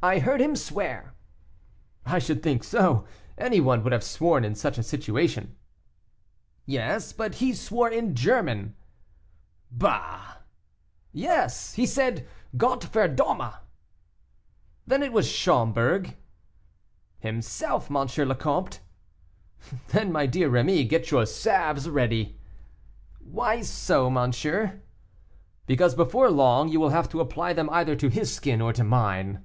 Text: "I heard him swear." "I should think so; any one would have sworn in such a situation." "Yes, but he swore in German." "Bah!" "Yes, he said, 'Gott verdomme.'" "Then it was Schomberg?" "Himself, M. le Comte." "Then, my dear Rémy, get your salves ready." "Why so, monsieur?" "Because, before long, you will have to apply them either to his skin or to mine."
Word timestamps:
"I 0.00 0.20
heard 0.20 0.40
him 0.40 0.54
swear." 0.54 1.14
"I 2.06 2.20
should 2.20 2.40
think 2.40 2.62
so; 2.62 3.04
any 3.36 3.58
one 3.58 3.82
would 3.82 3.92
have 3.92 4.04
sworn 4.04 4.44
in 4.44 4.54
such 4.54 4.78
a 4.78 4.84
situation." 4.84 5.56
"Yes, 6.66 7.12
but 7.12 7.34
he 7.42 7.52
swore 7.52 7.90
in 7.90 8.14
German." 8.14 8.76
"Bah!" 9.72 10.36
"Yes, 11.10 11.72
he 11.74 11.84
said, 11.84 12.28
'Gott 12.56 12.84
verdomme.'" 12.84 13.54
"Then 14.86 15.02
it 15.02 15.12
was 15.12 15.26
Schomberg?" 15.26 16.16
"Himself, 17.18 17.90
M. 17.90 18.06
le 18.28 18.36
Comte." 18.36 18.78
"Then, 19.88 20.12
my 20.12 20.26
dear 20.26 20.48
Rémy, 20.48 20.88
get 20.88 21.10
your 21.10 21.26
salves 21.26 21.88
ready." 21.88 22.38
"Why 23.18 23.62
so, 23.62 24.08
monsieur?" 24.10 24.80
"Because, 25.66 25.96
before 25.96 26.30
long, 26.30 26.68
you 26.68 26.78
will 26.78 26.90
have 26.90 27.08
to 27.08 27.20
apply 27.20 27.52
them 27.52 27.68
either 27.70 27.96
to 27.96 28.06
his 28.08 28.32
skin 28.32 28.60
or 28.60 28.72
to 28.74 28.84
mine." 28.84 29.44